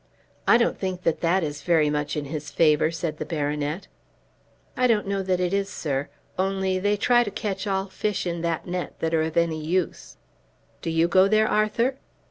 [0.47, 3.85] "I don't think that that is very much in his favour," said the baronet.
[4.75, 8.41] "I don't know that it is, sir; only they try to catch all fish in
[8.41, 10.17] that net that are of any use."
[10.81, 11.99] "Do you go there, Arthur?"